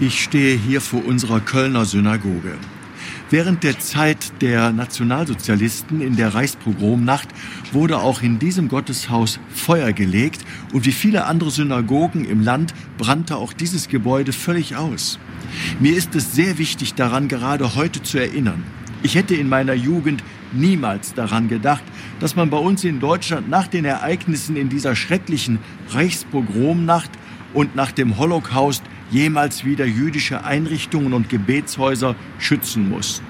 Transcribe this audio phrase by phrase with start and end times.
[0.00, 2.54] Ich stehe hier vor unserer Kölner Synagoge.
[3.30, 7.28] Während der Zeit der Nationalsozialisten in der Reichspogromnacht
[7.70, 13.36] wurde auch in diesem Gotteshaus Feuer gelegt und wie viele andere Synagogen im Land brannte
[13.36, 15.20] auch dieses Gebäude völlig aus.
[15.78, 18.64] Mir ist es sehr wichtig daran gerade heute zu erinnern.
[19.04, 21.84] Ich hätte in meiner Jugend niemals daran gedacht,
[22.18, 27.10] dass man bei uns in Deutschland nach den Ereignissen in dieser schrecklichen Reichspogromnacht
[27.52, 33.22] und nach dem Holocaust jemals wieder jüdische Einrichtungen und Gebetshäuser schützen muss.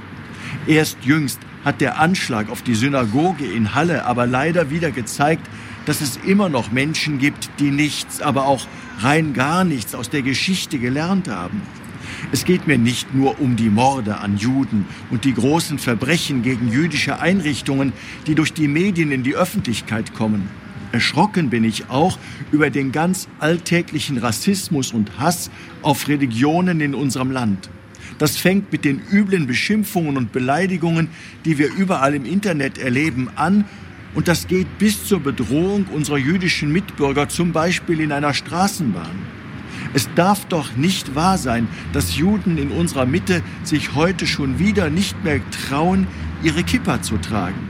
[0.66, 5.46] Erst jüngst hat der Anschlag auf die Synagoge in Halle aber leider wieder gezeigt,
[5.86, 8.66] dass es immer noch Menschen gibt, die nichts, aber auch
[9.00, 11.62] rein gar nichts aus der Geschichte gelernt haben.
[12.32, 16.70] Es geht mir nicht nur um die Morde an Juden und die großen Verbrechen gegen
[16.70, 17.92] jüdische Einrichtungen,
[18.26, 20.48] die durch die Medien in die Öffentlichkeit kommen.
[20.94, 22.18] Erschrocken bin ich auch
[22.52, 25.50] über den ganz alltäglichen Rassismus und Hass
[25.82, 27.68] auf Religionen in unserem Land.
[28.18, 31.08] Das fängt mit den üblen Beschimpfungen und Beleidigungen,
[31.44, 33.64] die wir überall im Internet erleben, an
[34.14, 39.18] und das geht bis zur Bedrohung unserer jüdischen Mitbürger, zum Beispiel in einer Straßenbahn.
[39.94, 44.90] Es darf doch nicht wahr sein, dass Juden in unserer Mitte sich heute schon wieder
[44.90, 46.06] nicht mehr trauen,
[46.44, 47.68] ihre Kippa zu tragen.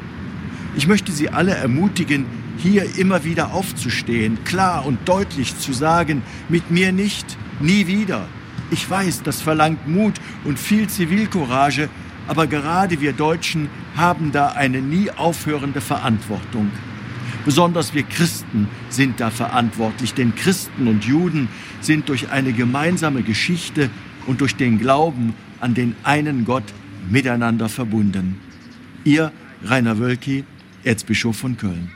[0.76, 2.26] Ich möchte Sie alle ermutigen,
[2.58, 8.26] hier immer wieder aufzustehen, klar und deutlich zu sagen, mit mir nicht, nie wieder.
[8.70, 11.88] Ich weiß, das verlangt Mut und viel Zivilcourage,
[12.26, 16.70] aber gerade wir Deutschen haben da eine nie aufhörende Verantwortung.
[17.44, 21.48] Besonders wir Christen sind da verantwortlich, denn Christen und Juden
[21.82, 23.90] sind durch eine gemeinsame Geschichte
[24.26, 26.64] und durch den Glauben an den einen Gott
[27.10, 28.40] miteinander verbunden.
[29.04, 29.30] Ihr
[29.62, 30.44] Rainer Wölki,
[30.84, 31.90] Erzbischof von Köln.